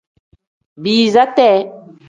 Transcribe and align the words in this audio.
Biiza 0.83 1.23
tee. 1.35 1.57